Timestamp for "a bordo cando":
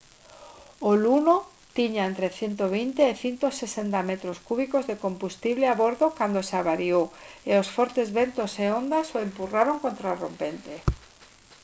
5.67-6.39